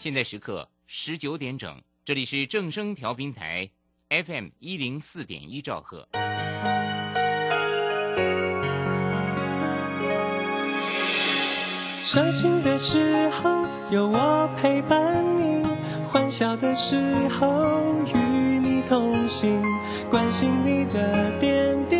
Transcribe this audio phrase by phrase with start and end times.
[0.00, 3.68] 现在时刻十九点整，这里是正声调频台
[4.08, 6.08] FM 一零四点一兆赫。
[12.06, 15.62] 伤心的时候有我陪伴你，
[16.08, 16.96] 欢笑的时
[17.38, 19.62] 候与你同行，
[20.10, 21.99] 关心你的点点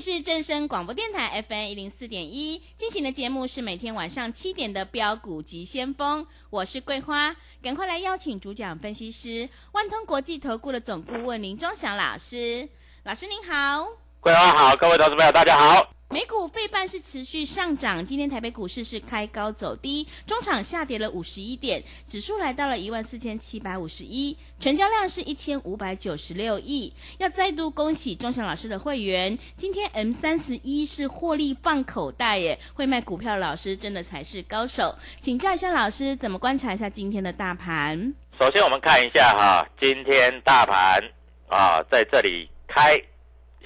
[0.00, 12.68] 是正声广播电台 FM 一零四点一进行的节目是每天晚上七点的标股及先锋，我是桂花，赶快来邀请主讲分析师万通国际投顾的总顾问林忠祥老师，
[13.04, 13.86] 老师您好。
[14.20, 15.95] 桂花好，各位投资朋友大家好。
[16.08, 26.92] 美股费半是持续上涨，今天台北股市是开高走低，中场下跌了五十一点，指数来到了一万四千七百五十一，成交量是一千五百九十六亿。
[27.18, 34.96] 要再度恭喜钟祥老师的会员，今天 M 三十一是获利放口袋耶，会卖股票的老师真的才是高手。
[35.20, 38.14] 请教一下老师，怎么观察一下今天的大盘？
[38.38, 41.02] 首先我们看一下哈，今天大盘
[41.48, 42.96] 啊在这里开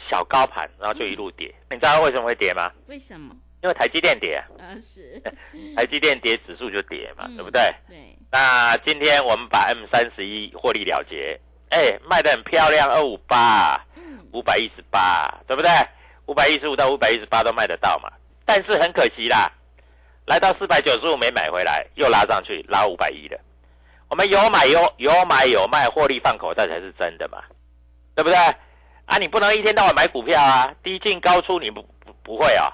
[0.09, 1.53] 小高盘，然后就一路跌。
[1.71, 2.71] 你知道为什么会跌吗？
[2.87, 3.35] 为什么？
[3.63, 5.21] 因为台积电跌啊，啊，是，
[5.77, 7.61] 台积电跌，指数就跌嘛，嗯对不对？
[7.89, 15.71] 对，那今天我们把 M 三十一获利了结，哎，卖的很漂亮，二五八，嗯，五百一十八，对不对？
[16.27, 18.11] 五百一十五到五百一十八都卖得到嘛。
[18.47, 19.53] 但是很可惜啦，
[20.27, 23.39] 来到四百九十五没买回来，又拉上去，拉五百一了。
[24.09, 27.43] 我们有买有有买有卖，获利放口袋才是真的嘛，
[28.15, 28.39] 对不对？
[29.11, 32.71] 啊，你不能一天到晚买股票啊，低进高出，你不不不会啊、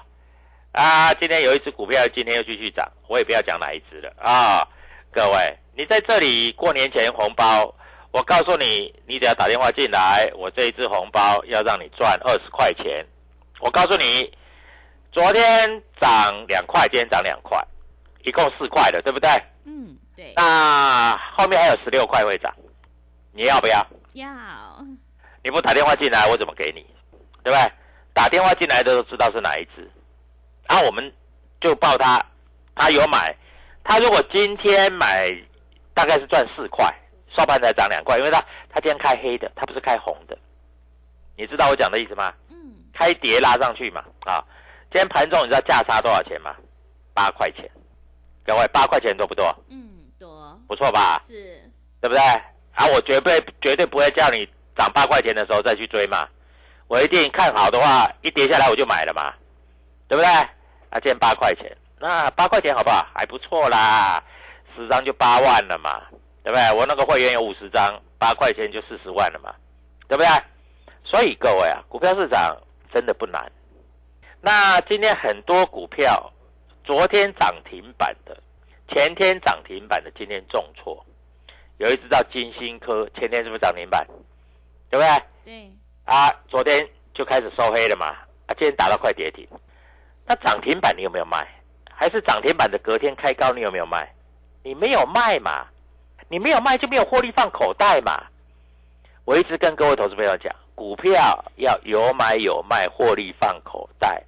[0.71, 4.63] 啊，今天有一只股票，今天又继续涨，我也不要讲哪一只了啊。
[5.11, 7.73] 各位，你在这里过年前红包，
[8.11, 13.03] 我告诉你，你只要打电话进来，我这一支红包要让你赚二十块钱。
[13.59, 14.31] 我告诉你，
[15.11, 17.59] 昨天涨两块，今天涨两块，
[18.23, 19.27] 一共四块的，对不对？
[19.65, 22.53] 嗯，对，那后面还有十六块会涨，
[23.31, 23.83] 你要不要？
[24.13, 24.27] 要，
[25.47, 26.85] 你不打电话进来，我怎么给你？
[27.41, 27.71] 对不对？
[28.13, 29.89] 打电话进来的都知道是哪一只，
[30.65, 31.09] 啊，我们
[31.61, 32.21] 就报他，
[32.75, 33.33] 他有买，
[33.81, 35.31] 他如果今天买，
[35.93, 36.93] 大概是赚四块，
[37.29, 40.37] 收盘才涨两块，因为他他今天开黑的，他不是开红的，
[41.37, 42.33] 你知道我讲的意思吗？
[42.49, 44.43] 嗯，开跌拉上去嘛，啊，
[44.91, 46.53] 今天盘中你知道价差多少钱吗？
[47.13, 47.63] 八块钱，
[48.45, 49.45] 各位八块钱多不多？
[49.69, 51.21] 嗯，多，不错吧？
[51.25, 51.71] 是，
[52.01, 52.19] 对不对？
[52.73, 54.45] 啊，我绝对绝对不会叫你
[54.77, 56.27] 涨八块钱的时候再去追嘛，
[56.87, 59.33] 我一定看好的话，一跌下来我就买了嘛，
[60.07, 60.25] 对不对？
[60.27, 63.05] 啊，今天八块钱，那八块钱好不好？
[63.13, 64.23] 还不错啦，
[64.75, 66.03] 十张就八万了嘛，
[66.43, 66.71] 对不对？
[66.73, 69.53] 我那个会员有五十张，八块钱就四十万了嘛，
[70.07, 70.29] 对不对？
[71.03, 72.55] 所以各位啊，股票市场
[72.93, 73.51] 真的不难。
[74.39, 76.31] 那今天很多股票，
[76.83, 78.37] 昨天涨停板的，
[78.89, 81.05] 前天涨停板的，今天重挫。
[81.79, 84.07] 有一只叫金星科，前天是不是涨停板？
[84.89, 85.23] 对不对？
[85.45, 85.71] 对，
[86.05, 88.07] 啊，昨天就开始收黑了嘛，
[88.47, 89.47] 啊，今天打到快跌停。
[90.25, 91.47] 那涨停板你有没有卖？
[91.91, 94.13] 还是涨停板的隔天开高你有没有卖？
[94.63, 95.65] 你没有卖嘛，
[96.29, 98.21] 你没有卖就没有获利放口袋嘛。
[99.25, 104.23] 我一直跟各位投资朋友讲，股票要有买有卖，获利放口袋，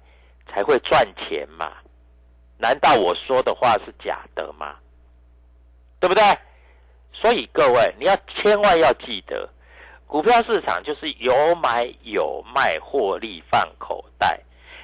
[0.48, 1.72] 才会赚钱嘛。
[2.58, 4.76] 难道我说的话是假的吗？
[6.00, 6.22] 对不对？
[7.12, 9.48] 所以各位，你要千万要记得，
[10.10, 14.40] 股票市场就是有买有卖，获利放口袋。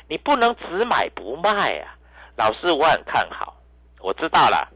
[0.06, 1.98] 你不能只买不卖啊！
[2.36, 3.56] 老师我很看好，
[3.98, 4.68] 我知道了，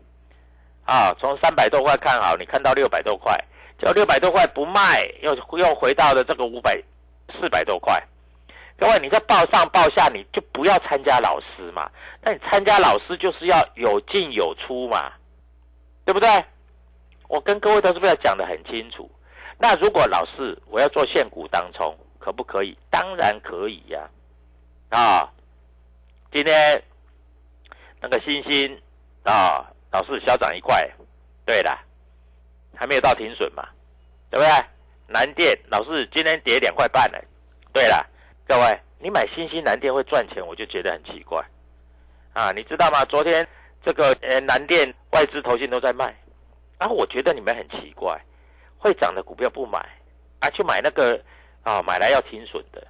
[0.84, 3.32] 啊，从三百多块看好，你看到六百多块，
[3.78, 6.76] 就六百多块不卖，又又回到了这个五百
[7.38, 7.96] 四百多块。
[8.76, 11.88] 各位，你在报上报下，你就不要参加老师嘛。
[12.22, 15.12] 那你参加老师就是要有进有出嘛，
[16.04, 16.28] 对不对？
[17.28, 19.08] 我跟各位投资友讲的很清楚。
[19.62, 22.74] 那如果老师我要做现股当冲，可不可以？
[22.88, 24.08] 当然可以呀。
[24.88, 25.30] 啊，
[26.32, 26.82] 今天
[28.00, 28.80] 那个星星
[29.22, 30.90] 啊，老师小涨一块，
[31.44, 31.78] 对的，
[32.74, 33.68] 还没有到停损嘛，
[34.30, 34.64] 对不对？
[35.06, 37.18] 南电老师今天跌两块半呢，
[37.72, 38.08] 对了。
[38.48, 41.44] 各位，你买新兴南电会赚钱，我就觉得很奇怪，
[42.32, 43.04] 啊，你知道吗？
[43.04, 43.46] 昨天
[43.84, 46.16] 这个呃南电外资投信都在卖，
[46.78, 48.18] 然后我觉得你们很奇怪，
[48.80, 49.78] 会涨的股票不买，
[50.40, 51.22] 啊，去买那个
[51.62, 52.84] 啊买来要停损的，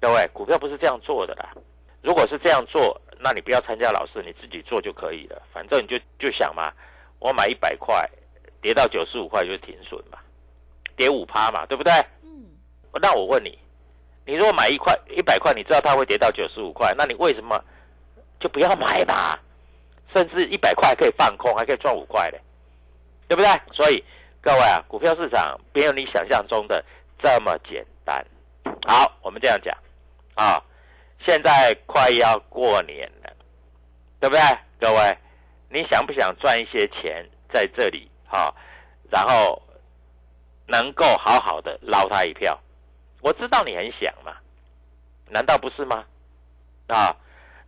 [0.00, 1.54] 各位，股票不是这样做的啦。
[2.02, 5.40] 如果是这样做，那你不要参加老师，你自己做就可以了。
[5.52, 6.72] 反正你就就想嘛，
[7.20, 8.04] 我买一百块，
[8.60, 10.18] 跌到九十五块就停损嘛，
[10.96, 11.92] 跌五趴嘛，对不对？
[12.22, 12.44] 嗯。
[13.00, 13.56] 那我问你。
[14.26, 17.58] 你如果买一块一百块，你知道它会跌到九十五块，那你为什么
[18.38, 19.40] 就不要买吧？
[20.12, 22.38] 甚至一百块可以放空，还可以赚五块嘞，
[23.26, 23.48] 对不对？
[23.72, 24.04] 所以
[24.40, 26.84] 各位啊，股票市场没有你想象中的
[27.20, 28.24] 这么简单。
[28.86, 29.76] 好，我们这样讲
[30.34, 30.62] 啊，
[31.26, 33.32] 现在快要过年了，
[34.20, 34.40] 对不对？
[34.80, 35.18] 各位，
[35.68, 38.54] 你想不想赚一些钱在这里啊？
[39.10, 39.60] 然后
[40.66, 42.58] 能够好好的捞他一票？
[43.20, 44.36] 我知道你很想嘛，
[45.28, 46.04] 难道不是吗？
[46.86, 47.14] 啊，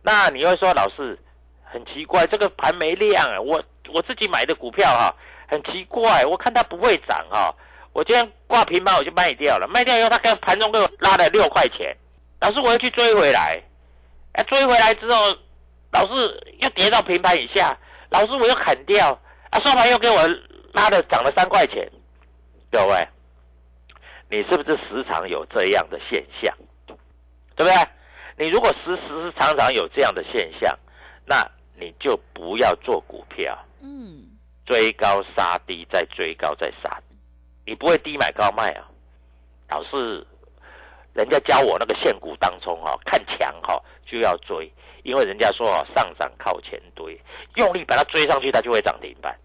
[0.01, 1.19] 那你会说老师
[1.63, 3.61] 很奇怪，这个盘没量啊，我
[3.93, 5.13] 我自己买的股票哈，
[5.51, 7.53] 很奇怪，我看它不会涨哈，
[7.91, 11.93] 我今天挂平盘我就卖掉了，卖掉以后它跟盘中给我拉了六块钱，
[12.39, 13.61] 老师我要去追回来，
[14.31, 15.35] 哎，追回来之后，
[15.91, 17.77] 老师又跌到平盘以下，
[18.09, 19.11] 老师我又砍掉，
[19.49, 20.25] 啊，收盘又给我
[20.71, 21.91] 拉了涨了三块钱，
[22.71, 23.07] 各位。
[24.29, 26.55] 你是不是时常有这样的现象，
[27.57, 27.73] 对不对？
[28.37, 30.73] 你如果时时常常有这样的现象，
[31.25, 31.45] 那
[31.77, 33.53] 你就不要做股票。
[33.81, 34.23] 嗯，
[34.71, 36.97] 追高杀低，再追高再杀，
[37.65, 38.87] 你不会低买高卖啊？
[39.67, 40.25] 老是
[41.13, 44.71] 人家教我那个现股当中哈，看强哈就要追，
[45.03, 47.19] 因为人家说哦上涨靠前堆，
[47.55, 49.37] 用力把它追上去，它就会涨停板。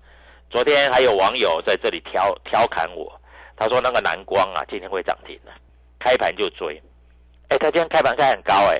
[0.49, 3.21] 昨天还有网友在这里调调侃我。
[3.57, 5.53] 他说：“那个蓝光啊，今天会涨停了，
[5.99, 6.81] 开盘就追。
[7.49, 8.79] 哎，他今天开盘开很高，哎，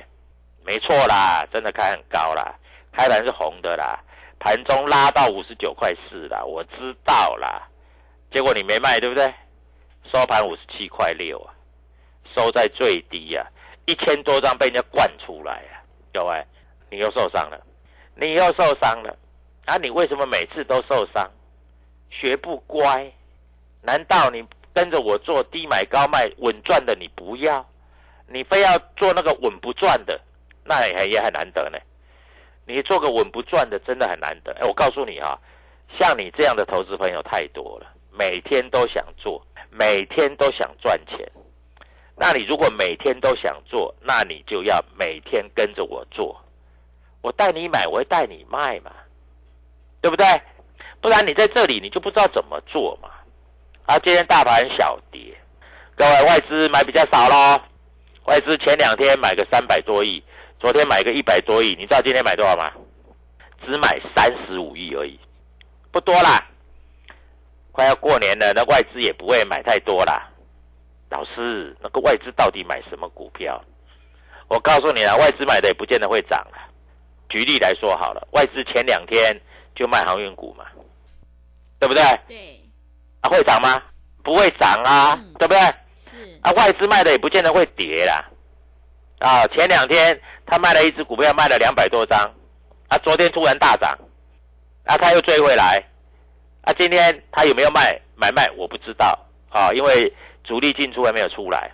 [0.63, 2.53] 没错啦，真的开很高啦，
[2.93, 3.99] 开盘是红的啦，
[4.39, 7.67] 盘中拉到五十九块四啦，我知道啦。
[8.31, 9.33] 结果你没卖，对不对？
[10.11, 11.53] 收盘五十七块六啊，
[12.35, 13.45] 收在最低呀，
[13.85, 15.81] 一千多张被人家灌出来啊，
[16.13, 16.45] 各位，
[16.89, 17.59] 你又受伤了，
[18.15, 19.17] 你又受伤了
[19.65, 19.77] 啊！
[19.77, 21.29] 你为什么每次都受伤？
[22.09, 23.11] 学不乖？
[23.81, 24.45] 难道你？”
[24.77, 27.67] 跟着我做低买高卖稳赚的，你不要，
[28.27, 30.21] 你非要做那个稳不赚的，
[30.63, 31.79] 那也也很难得呢。
[32.67, 34.51] 你做个稳不赚的，真的很难得。
[34.59, 35.39] 哎，我告诉你啊，
[35.97, 39.41] 像你这样的投资朋友太多了，每天都想做，
[39.71, 41.19] 每天都想赚钱。
[42.15, 46.39] 那你如果每天都想做，那你就要每天跟着我做，
[47.21, 48.91] 我带你买，我会带你卖嘛，
[50.01, 50.25] 对不对？
[50.99, 53.09] 不然你在这里，你就不知道怎么做嘛。
[53.85, 55.33] 啊，今天大盘小跌，
[55.95, 57.61] 各位外资买比较少喽。
[58.25, 60.21] 外资前两天买个三百多亿，
[60.59, 62.71] 昨天买个一百多亿，你知道今天买多少吗？
[63.65, 65.19] 只买三十五亿而已，
[65.91, 66.43] 不多啦。
[67.71, 70.29] 快要过年了，那外资也不会买太多啦。
[71.09, 73.63] 老师，那个外资到底买什么股票？
[74.47, 76.57] 我告诉你啊，外资买的也不见得会涨了。
[77.29, 79.39] 举例来说好了，外资前两天
[79.75, 80.65] 就卖航运股嘛，
[81.79, 82.03] 对不对？
[82.27, 82.63] 对。
[83.29, 83.81] 会涨吗？
[84.23, 85.59] 不会涨啊，对不对？
[85.97, 88.23] 是啊，外资卖的也不见得会跌啦。
[89.19, 92.19] 啊，前两天他卖了一只股票，卖了两百多张，
[92.87, 93.95] 啊，昨天突然大涨，
[94.85, 95.83] 啊，他又追回来，
[96.61, 100.11] 啊，今天他有没有卖买卖我不知道啊，因为
[100.43, 101.69] 主力进出还没有出来。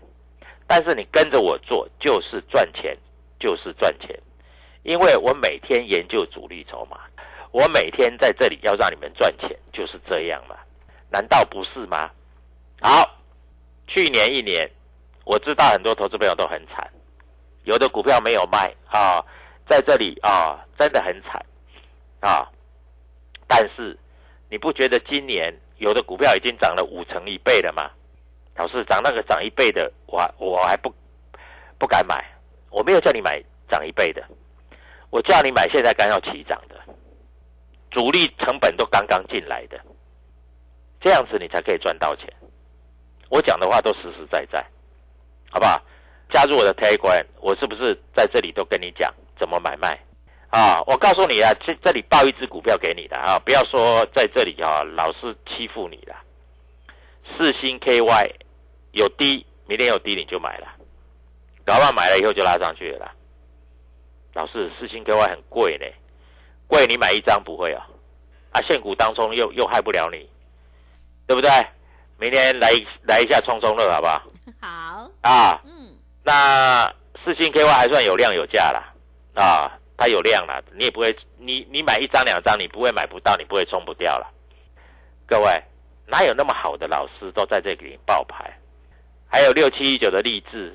[0.65, 2.97] 但是你跟着我做就是赚钱，
[3.39, 4.19] 就是赚钱，
[4.81, 6.97] 因为我每天研究主力筹码，
[7.51, 10.55] 我每天在这里要让你们赚钱，就是这样嘛。
[11.11, 12.09] 难道不是吗？
[12.81, 13.07] 好，
[13.85, 14.67] 去年一年，
[15.25, 16.89] 我知道很多投资朋友都很惨，
[17.63, 19.23] 有的股票没有卖啊，
[19.67, 21.45] 在这里啊，真的很惨
[22.19, 22.47] 啊。
[23.47, 23.97] 但是
[24.49, 27.89] 你不觉得今年有的股票已经涨了五成一倍了吗？
[28.55, 30.93] 老师涨那个涨一倍的，我我还不
[31.79, 32.23] 不敢买，
[32.69, 34.23] 我没有叫你买涨一倍的，
[35.09, 36.79] 我叫你买现在刚要起涨的，
[37.89, 39.79] 主力成本都刚刚进来的，
[41.01, 42.31] 这样子你才可以赚到钱。
[43.29, 44.63] 我讲的话都实实在在，
[45.49, 45.81] 好不好？
[46.31, 49.99] 加入我的 Telegram，我是不是在这里都跟你讲怎么买卖？
[50.49, 56.15] 啊，我告诉你啊，这这里报一只股票给你的啊，不要说在这里啊，老是欺负你了。
[57.37, 58.31] 四星 KY
[58.91, 60.67] 有低，明天有低你就买了，
[61.65, 63.11] 搞不好买了以后就拉上去了。
[64.33, 65.85] 老师，四星 KY 很贵呢，
[66.67, 67.87] 贵你买一张不会啊？
[68.51, 70.29] 啊，现股当中又又害不了你，
[71.25, 71.49] 对不对？
[72.19, 72.69] 明天来
[73.07, 74.21] 来一下冲冲乐好不好？
[74.61, 75.72] 好啊，嗯，
[76.23, 76.85] 那
[77.23, 78.93] 四星 KY 还算有量有价啦，
[79.35, 84.31] 啊，它有量了，你也不会，你你买一张两张，你不会买不到，你不会冲不掉了。
[85.27, 85.61] 各位，
[86.05, 88.57] 哪有那么好的老师都在这里爆牌？
[89.27, 90.73] 还有六七一九的励志，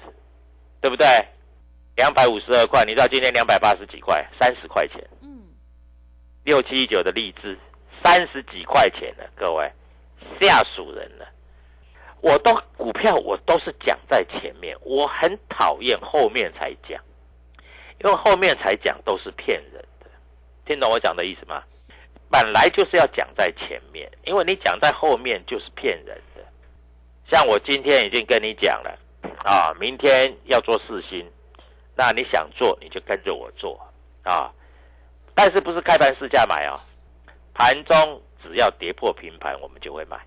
[0.81, 1.07] 对不对？
[1.97, 5.03] 两百五十二块，你知道今天两百八十几块，三十块钱。
[5.21, 5.47] 嗯，
[6.45, 7.59] 六七一九的励志，
[8.05, 9.71] 三十几块钱了，各位，
[10.41, 11.27] 吓死人了。
[12.21, 17.01] 我都股票我都是讲在前面，我很讨厌后面才讲，
[18.05, 20.07] 因为后面才讲都是骗人的。
[20.67, 21.63] 听懂我讲的意思吗？
[22.31, 26.45] 本来就是要讲在前面，因为你讲在后面就是骗人的。
[27.31, 28.99] 像我今天已经跟你讲了，
[29.45, 31.27] 啊，明天要做四星，
[31.95, 33.81] 那你想做你就跟着我做
[34.25, 34.53] 啊，
[35.35, 36.85] 但是不是开盘市价买啊？
[37.55, 40.19] 盘中只要跌破平盘，我们就会买。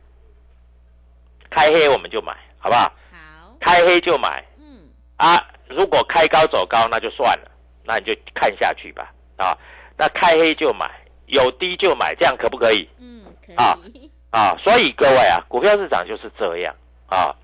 [1.51, 2.83] 开黑我们就买，好不好？
[3.11, 5.39] 好，开黑就买嗯，啊！
[5.67, 7.51] 如果开高走高，那就算了，
[7.83, 9.55] 那你就看下去吧啊！
[9.97, 10.89] 那开黑就买，
[11.27, 14.55] 有低就买，这样可不可以嗯，可啊以，啊？
[14.63, 16.75] 所以各位啊，股票市场就是这样
[17.07, 17.35] 啊。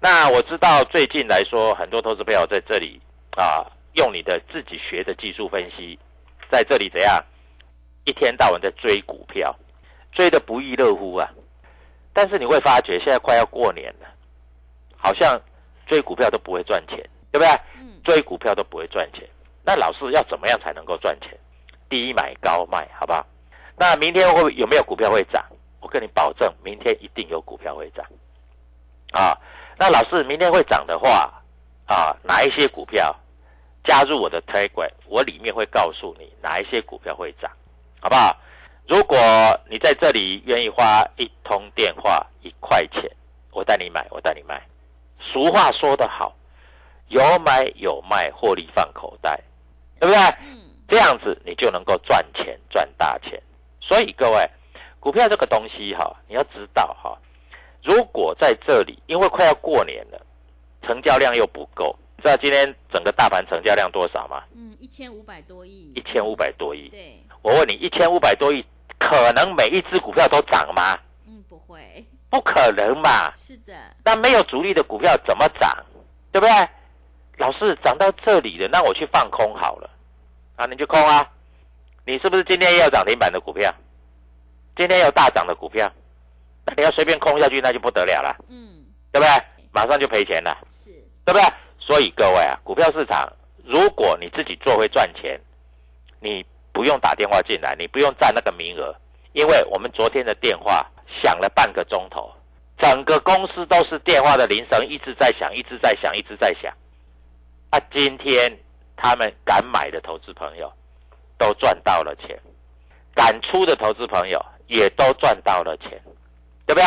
[0.00, 3.00] 那我知道最近来说，很多投资朋友在这里
[3.36, 3.64] 啊，
[3.94, 5.98] 用你的自己学的技术分析，
[6.50, 7.24] 在这里怎样，
[8.04, 9.54] 一天到晚在追股票，
[10.10, 11.30] 追的不亦乐乎啊！
[12.12, 14.06] 但是你会发觉，现在快要过年了，
[14.96, 15.40] 好像
[15.86, 16.98] 追股票都不会赚钱，
[17.30, 17.48] 对不对？
[17.78, 19.28] 嗯，追股票都不会赚钱。
[19.64, 21.30] 那老师要怎么样才能够赚钱？
[21.88, 23.26] 低买高卖，好不好？
[23.76, 25.44] 那明天会有没有股票会涨？
[25.80, 28.06] 我跟你保证，明天一定有股票会涨。
[29.12, 29.36] 啊，
[29.78, 31.32] 那老师明天会涨的话，
[31.86, 33.14] 啊，哪一些股票
[33.84, 37.50] 加入我的 Telegram，我里面会告诉你哪一些股票会涨，
[38.00, 38.36] 好不好？
[38.88, 39.16] 如果
[39.70, 43.10] 你在这里愿意花一通电话一块钱，
[43.52, 44.60] 我带你买，我带你卖。
[45.20, 46.34] 俗话说得好，
[47.08, 49.40] 有买有卖，获利放口袋，
[50.00, 50.20] 对不对？
[50.44, 53.40] 嗯，这样子你就能够赚钱赚大钱。
[53.80, 54.50] 所以各位，
[54.98, 57.16] 股票这个东西哈，你要知道哈，
[57.82, 60.20] 如果在这里，因为快要过年了，
[60.82, 64.42] 成交量又不够，你知道今天整个大盘成交量多少吗？
[64.54, 66.88] 嗯，一千五百多亿，一千五百多亿。
[66.88, 68.64] 对，我问你，一千五百多亿，
[68.98, 70.98] 可能每一只股票都涨吗？
[71.26, 73.34] 嗯，不会，不可能嘛！
[73.36, 75.76] 是的，那没有主力的股票怎么涨？
[76.30, 76.68] 对不对？
[77.38, 79.90] 老师涨到这里了，那我去放空好了，
[80.56, 81.28] 啊，你就空啊！
[82.06, 83.72] 你是不是今天也有涨停板的股票？
[84.76, 85.90] 今天有大涨的股票，
[86.64, 89.28] 那你要随便空下去，那就不得了了，嗯，对不对？
[89.72, 90.90] 马上就赔钱了，是，
[91.24, 91.42] 对不对？
[91.78, 93.30] 所以各位啊，股票市场，
[93.64, 95.40] 如果你自己做会赚钱，
[96.20, 98.94] 你不用打电话进来，你不用占那个名额，
[99.32, 100.84] 因为我们昨天的电话
[101.22, 102.32] 响了半个钟头，
[102.78, 106.72] 整个公司都是电话的铃声一直在响，一直在响，一直在响。
[107.70, 108.58] 啊，今天
[108.96, 110.72] 他们敢买的投资朋友
[111.38, 112.38] 都赚到了钱，
[113.14, 115.90] 敢出的投资朋友也都赚到了钱，
[116.66, 116.84] 对不对？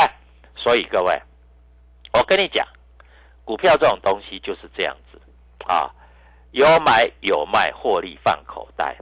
[0.56, 1.22] 所以各位，
[2.14, 2.66] 我跟你讲，
[3.44, 5.20] 股票这种东西就是这样子
[5.66, 5.92] 啊，
[6.52, 8.96] 有买有卖，获利放口袋。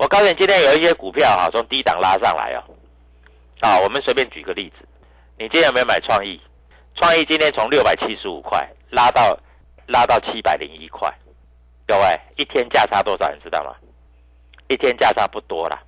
[0.00, 2.64] 我告诉你，今天有一些股票哈、从低档拉上来哦，
[3.60, 4.88] 啊，我们随便举个例子，
[5.36, 6.40] 你今天有没有买创意？
[6.94, 9.38] 创意今天从六百七十五块拉到
[9.86, 11.12] 拉到七百零一块，
[11.86, 13.30] 各位一天价差多少？
[13.30, 13.76] 你知道吗？
[14.68, 15.82] 一天价差不多啦，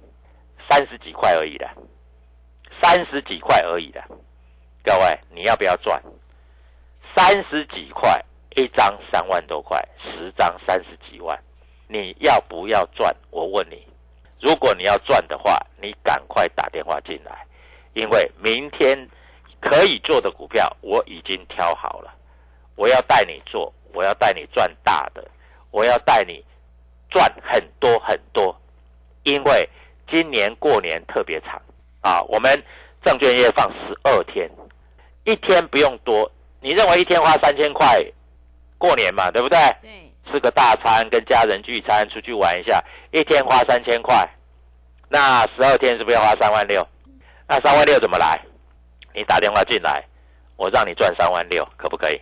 [0.69, 1.66] 三十几块而已的，
[2.83, 4.04] 三十几块而已的。
[4.85, 5.99] 各位，你要不要赚？
[7.16, 8.23] 三十几块
[8.57, 11.42] 一张，三万多块，十张三十几万，
[11.88, 13.11] 你要不要赚？
[13.31, 13.87] 我问你，
[14.42, 17.46] 如果你要赚的话，你赶快打电话进来，
[17.94, 19.08] 因为明天
[19.61, 22.12] 可以做的股票我已经挑好了，
[22.75, 25.25] 我要带你做，我要带你赚大的，
[25.70, 26.44] 我要带你
[27.08, 28.61] 赚很多很多，
[29.22, 29.68] 因为
[30.11, 31.62] 今年过年特别长
[32.00, 32.61] 啊，我们
[33.04, 34.50] 证券业放十二天，
[35.22, 36.28] 一天不用多，
[36.61, 38.04] 你认为一天花三千块
[38.76, 39.56] 过年嘛，对不对？
[39.80, 44.29] 对，吃个大餐，跟家人聚餐，出去玩一下，一天花三千块，
[45.09, 46.87] 那十二天是不是要花三万六？
[47.49, 48.41] 那三万六怎么来？
[49.14, 50.02] 你打电话进来，
[50.57, 52.21] 我让你赚三万六，可不可以？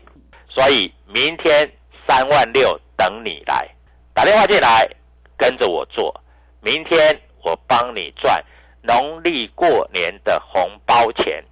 [0.49, 1.71] 所以明天
[2.09, 3.69] 三万六等你来，
[4.13, 4.89] 打电话进来，
[5.37, 6.13] 跟着我做，
[6.61, 8.43] 明天我帮你赚
[8.83, 11.45] 农历过年的红包钱，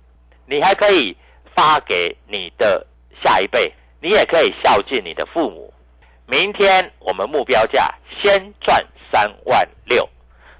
[0.47, 1.17] 你还可以
[1.55, 2.85] 发给你的
[3.23, 5.73] 下一辈，你也可以孝敬你的父母。
[6.31, 7.91] 明天我们目标价
[8.23, 10.07] 先赚三万六，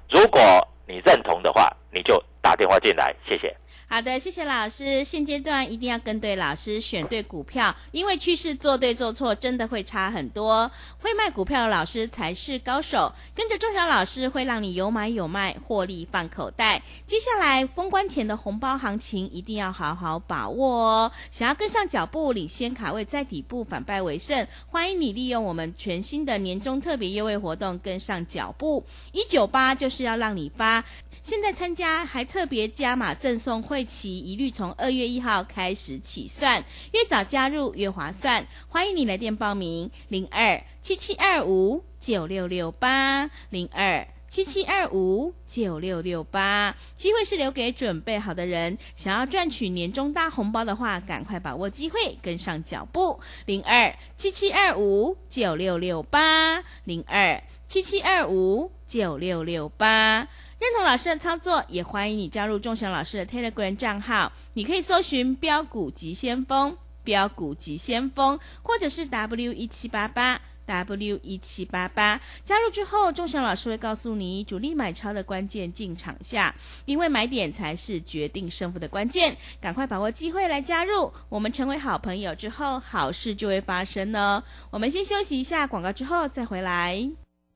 [0.09, 0.41] 如果
[0.87, 3.55] 你认同的话，你就打电话进来，谢谢。
[3.91, 5.03] 好的，谢谢老师。
[5.03, 10.69] 现阶段一定要跟对老师，选对股票，因为趋势做对做错真的会差很多。
[10.99, 16.83] 会卖股票的老师才是高手，跟着钟祥老师会让你有买有卖，获利放口袋。
[17.07, 21.11] 接下来封关前的红包行情一定要好好把握哦。
[21.31, 28.85] 想要跟上脚步，领先卡位在底部，反败为胜，欢迎你利用我们全新的年终特别优惠活动跟上脚步。
[29.13, 30.85] 一九八就是要让你发。
[31.21, 38.45] 现在参加还特别加码赠送会期，一律从二月一号开始起算，越早加入越划算。
[38.67, 46.75] 欢迎你来电报名：零二七七二五九六六八零二七七二五九六六八。
[46.95, 53.19] 机会是留给准备好的人，想要赚取年终大红包的话，赶快把握机会，跟上脚步。
[53.45, 60.27] 零二七七二五九六六八零二七七二五九六六八。
[60.59, 64.29] 认同老师的操作，也欢迎你加入钟祥老师的 Telegram 账号。
[64.55, 66.75] 你可以搜寻“标股急先锋”、
[67.05, 72.19] “标股急先锋”，或者是 W 一七八八 W 一七八八。
[72.43, 79.37] 加入之后，钟祥老师会告诉你主力买超的关键进场下，因为买点才是决定胜负的关键。
[79.61, 84.43] 赶快把握机会来加入，我们成为好朋友之后，好事就会发生呢。
[84.71, 87.09] 我们先休息一下广告，之后再回来。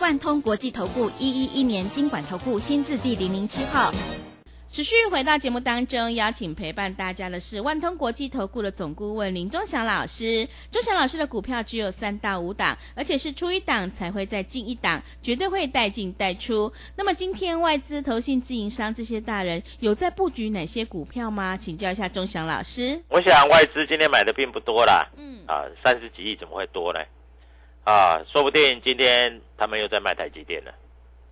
[0.00, 3.92] 万通国际投顾一一一年经管投顾新字第零零七号。
[4.70, 10.46] 持续回到节目当中，邀请陪伴大家的是万通国际投顾的总顾问林忠祥老师。
[10.70, 16.72] 忠祥老师的股票只有三到五档，而且是出一档才会再进一档，绝对会带进带出。
[16.94, 21.56] 那么今天外资、投信、自营商这些大人有在布局哪些股票吗？
[21.56, 23.02] 请教一下忠祥老师。
[23.08, 27.00] 我想外资今天买的并不多啦，嗯，啊，三十几亿怎么会多呢？
[27.88, 30.70] 啊，说不定今天他们又在卖台积电了。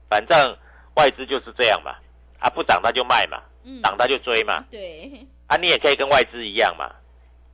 [0.09, 0.57] 反正
[0.95, 1.95] 外资就是这样嘛，
[2.38, 3.42] 啊，不涨他就卖嘛，
[3.83, 4.64] 涨他就追嘛。
[4.71, 6.90] 对，啊，你也可以跟外资一样嘛，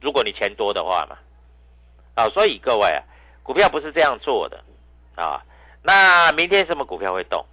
[0.01, 1.19] 如果你钱多的话嘛。
[2.15, 3.03] 啊，所以各位啊，
[3.43, 4.63] 股票不是这样做的
[5.17, 5.43] 啊。
[5.83, 7.45] 那明天什么股票会动？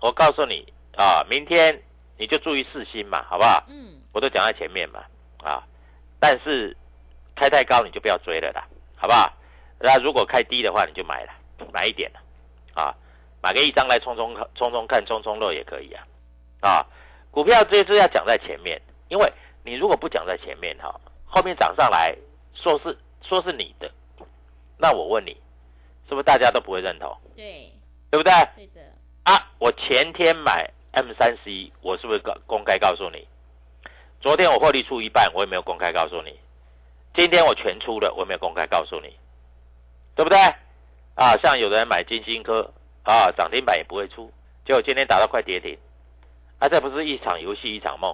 [0.00, 1.80] 我告诉你啊，明天
[2.16, 3.62] 你就注意四星嘛，好不好？
[3.68, 5.04] 嗯，我都讲在前面嘛，
[5.44, 5.62] 啊，
[6.18, 6.76] 但是
[7.36, 9.32] 开太高你就不要追了啦，好不好？
[9.80, 11.32] 那如果开低的话，你就买了，
[11.72, 12.20] 买一点了，
[12.74, 12.94] 啊，
[13.42, 16.06] 买个一张来冲冲冲冲看，冲冲乐也可以啊，
[16.60, 16.86] 啊，
[17.30, 22.16] 股票这次要讲在前面，因为你如果不讲在前面哈，后面涨上来
[22.54, 23.90] 说是说是你的，
[24.76, 25.30] 那我问你，
[26.08, 27.16] 是不是大家都不会认同？
[27.36, 27.72] 对，
[28.10, 28.32] 对不对？
[28.56, 28.80] 对的。
[29.24, 33.26] 啊，我前天买 M 三十一，我是不是公公开告诉你？
[34.20, 36.36] 昨天我获利出一半，我也没有公开告诉你。
[37.14, 39.14] 今天我全出了，我也没有公开告诉你。
[40.18, 40.36] 对不对？
[41.14, 42.68] 啊，像有的人买金星科
[43.04, 44.28] 啊，涨停板也不会出，
[44.66, 45.78] 结果今天打到快跌停，
[46.58, 48.12] 啊，这不是一场游戏一场梦，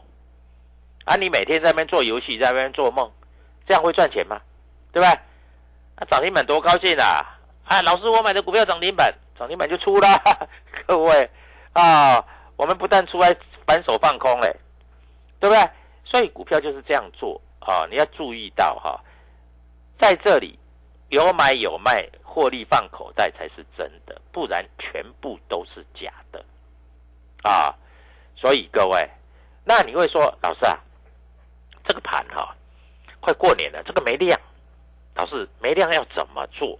[1.06, 3.10] 啊，你每天在那边做游戏，在那边做梦，
[3.66, 4.38] 这样会赚钱吗？
[4.92, 5.18] 对不对？
[5.94, 7.38] 啊，涨停板多高兴啊！
[7.64, 10.06] 啊，老师，我买的股票涨停板，涨停板就出了，
[10.86, 11.30] 各位
[11.72, 12.22] 啊，
[12.56, 13.34] 我们不但出来
[13.66, 14.54] 反手放空嘞，
[15.40, 15.70] 对不对？
[16.04, 19.00] 所以股票就是这样做啊，你要注意到哈，
[19.98, 20.58] 在这里。
[21.14, 26.44] 有买有卖，获利放口袋才是真的，不然全部都是假的
[27.44, 27.72] 啊！
[28.35, 29.09] 所以各位，
[29.64, 30.77] 那你会说，老师啊，
[31.87, 32.57] 这个盘哈，
[33.20, 34.37] 快过年了，这个没量，
[35.14, 36.77] 老师没量要怎么做？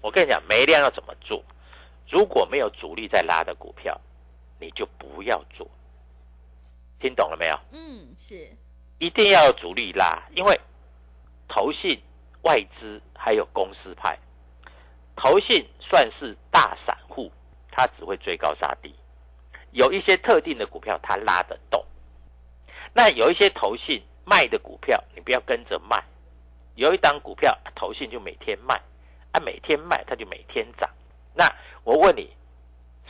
[0.00, 1.40] 我跟你讲，没量要怎么做？
[2.10, 3.96] 如果没有主力在拉的股票，
[4.58, 5.64] 你就不要做。
[6.98, 7.60] 听懂了没有？
[7.70, 8.50] 嗯，是，
[8.98, 10.60] 一定要有主力拉，因为
[11.46, 12.02] 投信。
[12.44, 14.18] 外资还有公司派，
[15.16, 17.30] 投信算是大散户，
[17.70, 18.94] 他只会追高杀低，
[19.72, 21.84] 有一些特定的股票它拉得动，
[22.92, 26.02] 那有一些投信卖的股票，你不要跟着卖。
[26.76, 28.74] 有一档股票投信就每天卖，
[29.32, 30.90] 啊，每天卖它就每天涨。
[31.32, 31.48] 那
[31.84, 32.28] 我问你，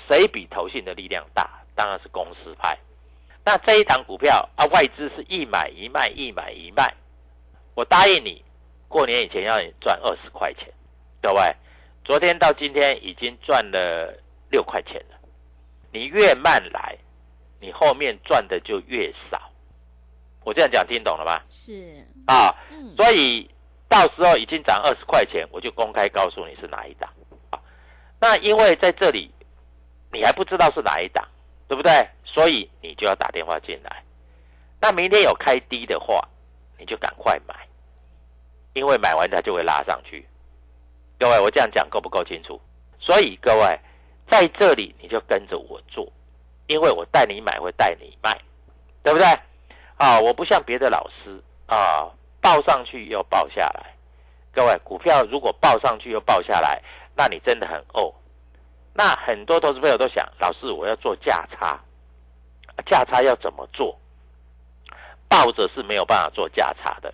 [0.07, 1.51] 谁比投信的力量大？
[1.75, 2.79] 当然是公司派。
[3.45, 6.95] 那这一档股票啊，外资是一买一卖，一买一卖。
[7.75, 8.45] 我答应你，
[8.95, 10.73] 过年以前要你赚二十块钱，
[11.21, 11.41] 各位，
[12.05, 14.17] 昨天到今天已经赚了
[14.53, 15.19] 六块钱了。
[15.91, 16.97] 你越慢来，
[17.59, 19.51] 你后面赚的就越少。
[20.45, 21.43] 我这样讲听懂了吗？
[21.51, 23.51] 是啊，嗯所以
[23.89, 27.13] 到时候已经涨二十块钱，我就公开告诉你是哪一档
[27.51, 27.59] 啊。
[28.21, 29.29] 那因为在这里
[30.13, 31.27] 你还不知道是哪一档，
[31.67, 31.91] 对不对？
[32.25, 34.05] 所以你就要打电话进来。
[34.81, 36.25] 那明天有开低的话，
[36.79, 37.67] 你就赶快买，
[38.75, 40.27] 因为买完它就会拉上去。
[41.19, 42.61] 各位，我这样讲够不够清楚？
[43.01, 43.81] 所以各位
[44.31, 46.07] 在这里你就跟着我做，
[46.67, 48.31] 因为我带你买会带你卖，
[49.03, 49.27] 对不对？
[49.97, 52.11] 啊，我不像别的老师啊，
[52.41, 53.95] 报上去又报下来。
[54.53, 56.83] 各位，股票如果报上去又报下来，
[57.17, 58.13] 那你真的很哦。
[58.93, 61.81] 那很多投资朋友都想，老师我要做价差，
[62.87, 63.97] 价差要怎么做？
[65.29, 67.13] 抱着是没有办法做价差的，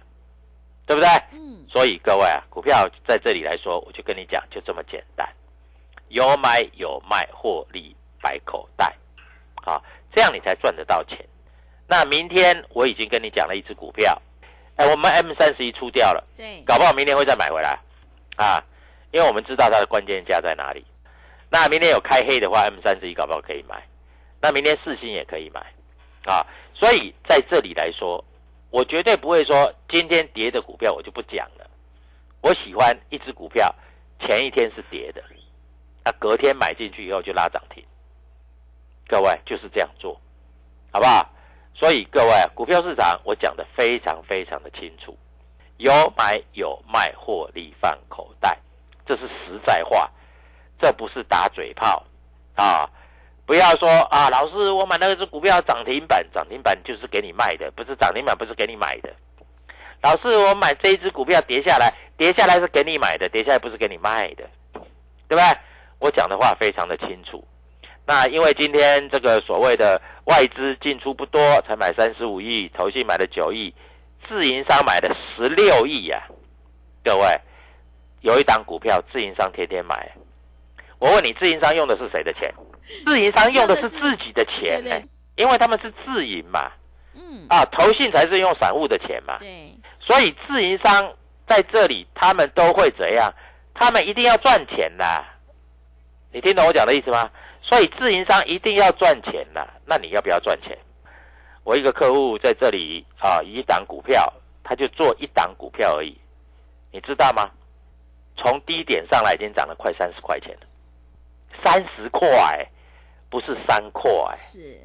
[0.91, 1.09] 对不对？
[1.31, 1.65] 嗯。
[1.69, 5.25] 所以各位啊，股票在这里来说，我就跟你讲，就这么简单，
[6.09, 8.93] 有买有卖，获利摆口袋，
[9.55, 9.81] 好，
[10.13, 11.17] 这样你才赚得到钱。
[11.87, 14.21] 那明天我已经跟你讲了一只股票，
[14.75, 16.61] 哎，我们 M 三十一出掉了，对。
[16.67, 17.79] 搞不好明天会再买回来，
[18.37, 18.61] 啊，
[19.13, 20.85] 因为我们知道它的关键价在哪里。
[21.49, 23.81] 那明天有开黑的话，M 三十一搞不好可以买，
[24.41, 25.61] 那明天四星也可以买，
[26.25, 28.25] 啊，所以在这里来说，
[28.71, 31.69] 我绝对不会说今天跌的股票我就不讲了。
[32.41, 33.75] 我喜欢一只股票
[34.21, 35.23] 前一天是跌的，
[36.05, 37.85] 那隔天买进去以后就拉涨停。
[39.07, 40.19] 各位就是这样做，
[40.93, 41.29] 好不好？
[41.75, 45.17] 所以各位，股票市场我讲的非常非常的清楚，
[45.79, 48.59] 有买有卖，获利放口袋，
[49.07, 50.11] 这是实在话，
[50.81, 52.05] 这不是打嘴炮
[52.55, 52.89] 啊！
[53.51, 59.13] 不要说啊，老师，我买那只股票涨停板，涨停板就是给你卖的，不是涨停板不是给你买的。
[60.03, 64.49] 老师，我买这一只股票跌下来，跌下来是给你买的，跌下来不是给你卖的，
[65.27, 65.43] 对不对？
[65.99, 67.45] 我讲的话非常的清楚。
[68.07, 73.75] 那因为今天这个所谓的外资进出不多，才买三十五亿，投信买了九亿，
[74.29, 76.23] 自营商买了十六亿呀、
[77.03, 77.27] 各位，
[78.21, 80.09] 有一档股票自营商天天买，
[81.01, 82.49] 我问你，自营商用的是谁的钱？
[83.07, 85.05] 自营商用的是自己的钱、对对
[85.37, 86.71] 因为他们是自营嘛，
[87.15, 91.13] 嗯啊，投信才是用散户的钱嘛，对所以自营商
[91.47, 93.33] 在这里，他们都会怎样？
[93.75, 95.25] 他们一定要赚钱啦。
[96.33, 97.31] 你听懂我讲的意思吗？
[97.63, 99.67] 所以自营商一定要赚钱啦。
[99.85, 100.77] 那你要不要赚钱？
[101.65, 104.33] 我一个客户在这里啊，一档股票，
[104.65, 106.19] 他就做一档股票而已，
[106.91, 107.51] 你知道吗？
[108.37, 110.67] 从低点上来已经涨了快三十块钱了，
[111.65, 112.67] 三十块，
[113.29, 114.11] 不是三块。
[114.37, 114.81] 是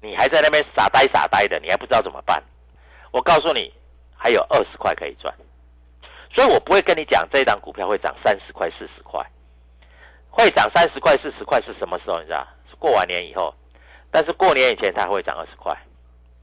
[0.00, 2.42] 你还在那边傻呆傻呆的，你还不知道怎么办。
[3.12, 3.72] 我告诉你，
[4.16, 5.34] 还有二十块可以赚，
[6.34, 9.24] 所以我不会跟你讲这一档股票会涨三十块、四十块，
[10.30, 12.18] 会涨三十块、四十块是什么时候？
[12.20, 12.46] 你知道？
[12.70, 13.54] 是过完年以后，
[14.10, 15.74] 但是过年以前它会涨二十块，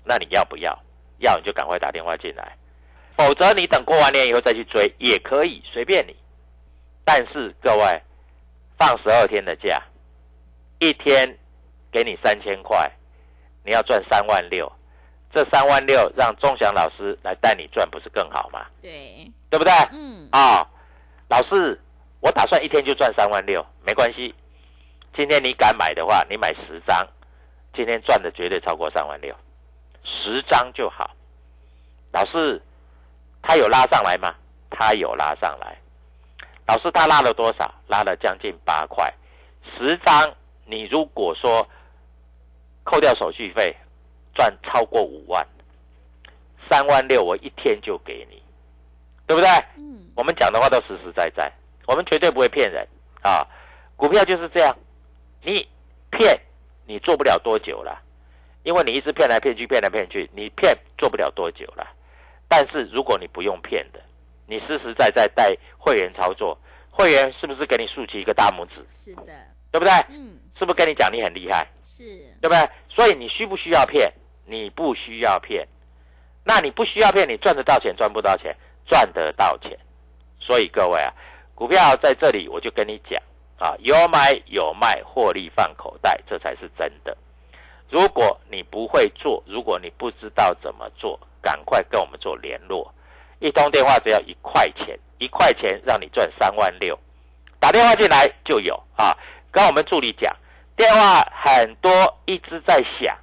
[0.03, 0.77] 那你要不要？
[1.19, 2.57] 要你就赶快打电话进来，
[3.15, 6.13] 否则你等过完年以后再去追也可以，随便你。
[7.05, 8.01] 但是各位，
[8.83, 9.81] 放十二天的假，
[10.79, 11.37] 一天
[11.89, 12.91] 给你三千块。
[13.63, 14.69] 你要赚三万六，
[15.33, 18.65] 这三万六让钟祥老师来带你赚，不是更好吗？
[18.81, 19.71] 对对不对？
[19.93, 20.67] 嗯啊、
[21.29, 21.79] 老师，
[22.19, 24.35] 我打算一天就赚三万六，没关系。
[25.15, 27.07] 今天你敢买的话，你买十张，
[27.73, 29.33] 今天赚的绝对超过三万六，
[30.03, 31.09] 十张就好。
[32.11, 32.61] 老师，
[33.41, 34.35] 他有拉上来吗？
[34.69, 35.77] 他有拉上来。
[36.67, 37.73] 老师，他拉了多少？
[37.87, 39.13] 拉了将近八块，
[39.77, 40.33] 十张。
[40.65, 41.67] 你如果说
[42.83, 43.75] 扣掉手续费，
[44.33, 45.45] 赚超过五万，
[46.69, 48.41] 三万六我一天就给你，
[49.27, 49.49] 对不对？
[49.75, 51.51] 嗯我们讲的话都实实在在，
[51.85, 52.87] 我们绝对不会骗人
[53.23, 53.45] 啊！
[53.95, 54.75] 股票就是这样，
[55.41, 55.67] 你
[56.11, 56.39] 骗
[56.85, 58.01] 你做不了多久了，
[58.63, 61.85] 因为你一直骗来骗去，骗来骗去，你骗做不了多久了。
[62.47, 63.99] 但是如果你不用骗的，
[64.45, 66.57] 你实实在在带会员操作，
[66.91, 69.23] 会员是不是给你竖起一个大拇指，是的
[69.71, 69.91] 对不对？
[70.09, 71.67] 嗯是不是跟你讲你很厉害？
[71.83, 72.03] 是
[72.39, 72.69] 对不对？
[72.87, 74.11] 所以你需不需要骗？
[74.45, 75.67] 你不需要骗。
[76.43, 78.55] 那你不需要骗，你赚得到钱赚不到钱？
[78.85, 79.77] 赚得到钱。
[80.39, 81.11] 所以各位啊，
[81.55, 83.19] 股票在这里我就跟你讲
[83.57, 87.17] 啊，有买有卖，获利放口袋，这才是真的。
[87.89, 92.93] 如果你不会做，如果你不知道怎么做，赶快跟我们做联络。
[93.43, 96.97] 一通电话只要一块钱，一块钱让你赚三万六。
[97.59, 99.13] 打电话进来就有啊，
[99.51, 100.33] 跟我们助理讲，
[100.77, 101.91] 电话很多
[102.23, 103.13] 一直在响，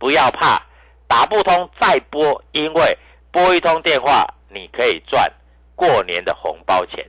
[0.00, 0.60] 不要怕，
[1.06, 2.98] 打不通再拨，因为
[3.30, 5.32] 拨一通电话你可以赚
[5.76, 7.08] 过年的红包钱。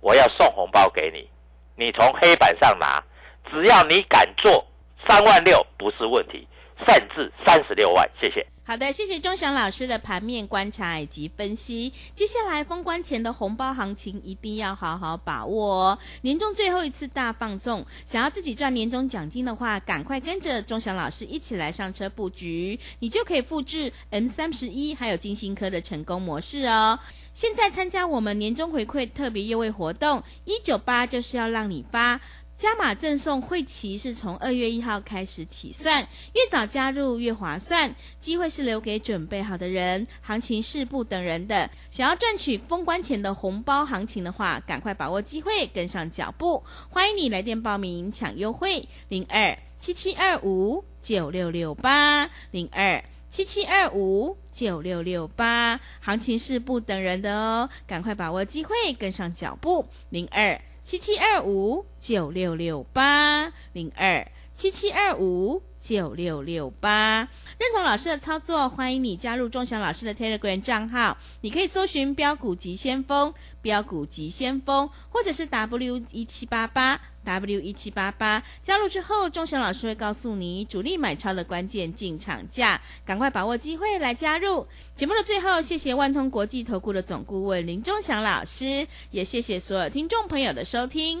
[0.00, 1.26] 我要送红包给你，
[1.74, 3.02] 你从黑板上拿，
[3.50, 4.62] 只要你敢做，
[5.08, 6.46] 三万六不是问题，
[6.86, 8.06] 甚至三十六万。
[8.20, 8.46] 谢谢。
[8.66, 11.92] 好的，谢谢钟祥老师的盘面观察以及分析。
[12.14, 15.98] 接下来封关前的红包行情一定要好好把握哦。
[16.22, 26.98] 年终最后一次大放送，想要自己赚年终奖金的话，赶快跟着钟祥老师一起来上车布局，你就可以复制 M 三十一还有金星科的成功模式哦。
[27.34, 32.18] 现在参加我们年终回馈特别优惠活动，一九八就是要让你发。
[32.64, 36.00] 加码赠送会期是从二月一号开始起算，
[36.32, 37.94] 越早加入越划算。
[38.18, 41.68] 机会是留给准备好的人，行情是不等人的。
[41.90, 46.62] 想要赚取封关前的红包行情的话，赶快把握机会，跟上脚步。
[46.88, 55.78] 欢迎你来电报名抢优惠，零二七七二五九六六八零二七七二五九六六八。
[56.00, 60.58] 行情是不等人的哦，赶快把握机会，跟上脚步，零二。
[60.84, 64.30] 七七二五九六六八零二。
[64.54, 71.18] 七七二五九六六八，认同老师的操作，欢迎你加入钟祥老师的 Telegram 账号。
[71.40, 78.44] 你可以搜寻“标股急先锋”、“标股急先锋”，或者是 W 一七八八 W 一七八八。
[78.62, 84.68] 加入之后，钟祥老师会告诉你主力买超的关键进场价，赶快把握机会来加入。
[84.94, 91.20] 节目的最后，谢谢万通国际投顾的总顾问林钟祥老师，也谢谢所有听众朋友的收听。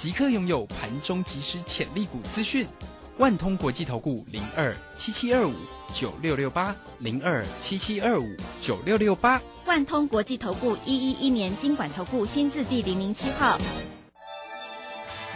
[0.00, 2.66] 即刻拥有盘中即时潜力股资讯，
[3.18, 5.52] 万通国际投顾零二七七二五
[5.92, 13.58] 九六六八零二七七二五九六六八，万通国际投顾一一一年经管投顾新字第零零七号。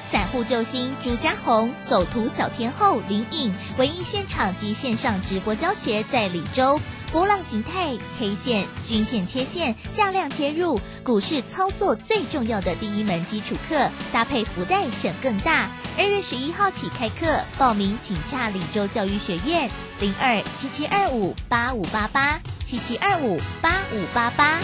[0.02, 6.80] 散户救星朱家红，走图小天后林颖，唯一现场及线上直播教学在李州。
[7.14, 15.70] 波浪形态、K 线、均线切线、价量切入，股市操作最重要的第一门基础课，搭配福袋省更大。
[15.96, 24.58] 二月十一号起开课，报名请洽李州教育学院零二七七二五八五八八七七二五八五八八。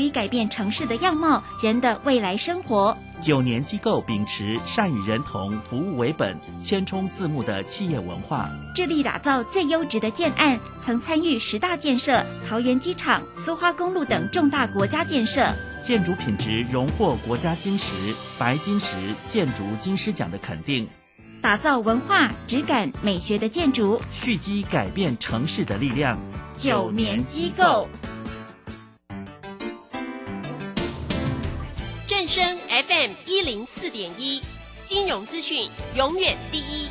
[0.00, 2.96] 足以改变城市的样貌，人的未来生活。
[3.20, 15.46] 九年机构秉持善与人同、服务为本、千冲字幕的企业文化，致力打造最优质的建案，曾参与十大建设、桃园机场、苏花公路等重大国家建设。
[15.84, 17.92] 建筑品质荣获国家金石、
[18.38, 18.96] 白金石
[19.28, 20.88] 建筑金狮奖的肯定，
[21.42, 24.00] 打造文化、质感、美学的建筑。
[24.10, 26.18] 蓄积改变城市的力量。
[26.56, 27.88] 九年机构，
[32.30, 34.40] 声 FM 一零四点一，
[34.84, 36.88] 金融资讯永远第一。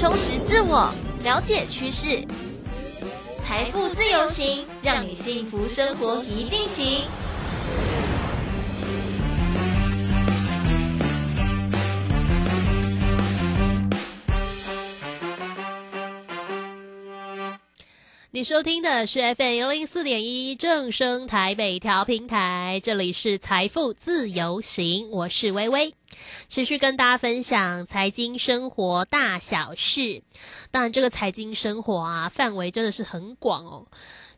[0.00, 0.90] 充实自我，
[1.22, 2.24] 了解趋势，
[3.44, 7.02] 财富自由行，让你幸福生活一定行。
[18.34, 25.94] 你收听的是 FM 幺零四点一正声台北调频台，这里是财富自由行，我是微微，
[26.48, 30.24] 持续跟大家分享财经生活大小事。
[30.72, 33.86] 当然，这个财经生活啊，范围真的是很广哦。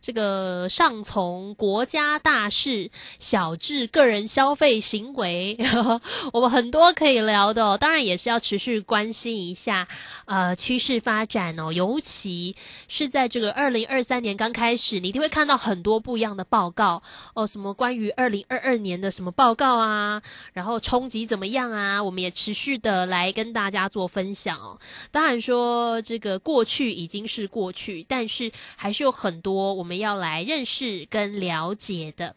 [0.07, 5.59] 这个上从国家大事，小至个人消费行为，
[6.33, 9.89] 我们很多可以聊的、当然也是要持续关心一下
[10.27, 12.55] 呃趋势发展哦，尤其
[12.87, 17.03] 是在这个二零二三年刚开始，你一定会看到很多不一样的报告
[17.35, 24.79] 哦，什么关于二零二二年的什么报告啊，然后冲击怎么样啊，我们也持续的来跟大家做分享哦。
[25.11, 32.37] 当然说这个过去已经是过去，但是还是有很多我们要来认识跟了解的。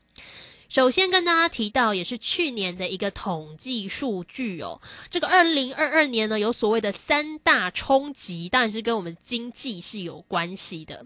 [0.68, 4.80] 首先跟大家提到，也是去年的一个统计数据哦。
[5.10, 11.06] 这个二零二二年呢，有所谓的三大冲击，当然是跟我们经济是有关系的。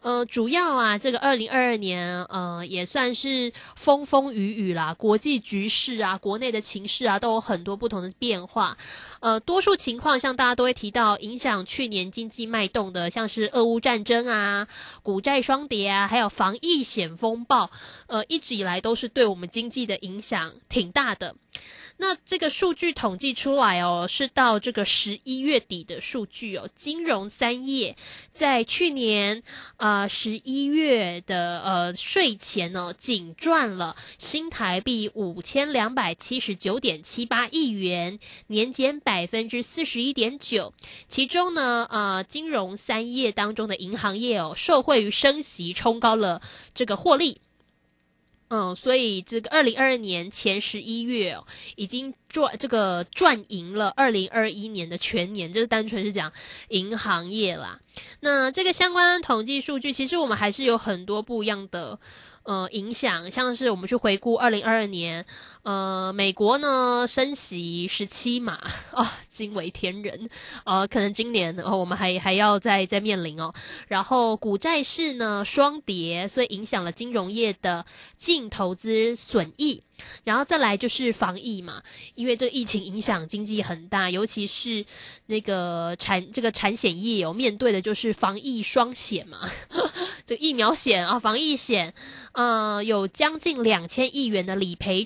[0.00, 8.76] 呃，主要啊，这个二零二二年，呃，也算是风风雨雨啦，国际局势啊，国内的情势啊，都有很多不同的变化。
[9.20, 14.68] 呃，多数情况像大家都会提到，影响去年经济脉动的，像是俄乌战争啊、
[15.02, 17.70] 股债双跌啊，还有防疫险风暴，
[18.06, 21.34] 呃，一直以来都是对我们经济的影响挺大的。
[21.96, 26.68] 那这个数据统计出来哦，是到这个十一月底的数据哦。
[26.74, 27.96] 金融三业
[28.32, 29.42] 在去年
[29.76, 40.74] 啊十一月的呃税前呢，仅赚了新台币五千两百七十九点七八亿元，年减百分之四十一点九。
[41.08, 46.42] 其中呢，呃，金融三业当中的银行业哦，受惠于升息，冲高了
[46.74, 47.40] 这个获利。
[48.48, 51.36] 嗯，所以这个二零二二年前十一月，
[51.76, 56.32] 已经赚这个赚赢了二零二一年的全年，就是单纯是讲
[56.68, 57.80] 银行业啦。
[58.20, 61.98] 那这个相关统计数据，其实我们还是有很多不一样的
[62.44, 65.24] 呃影响，像是我们去回顾二零二二年，
[65.64, 68.52] 呃，美国呢升息十七码
[68.92, 70.30] 啊，惊为天人，
[70.64, 73.52] 呃，可能今年哦我们还还要再再面临哦。
[73.88, 77.84] 然后股债市呢双跌，所以影响了金融业的
[78.16, 79.82] 净投资损益。
[80.24, 81.80] 然后再来就是防疫嘛，
[82.16, 84.84] 因为这个疫情影响经济很大，尤其是
[85.26, 89.48] 那个产这个产险业有面对的就是防疫双险嘛，
[90.26, 91.94] 这疫苗险啊，防疫险，
[92.32, 95.00] 呃，有将近两千亿元的理赔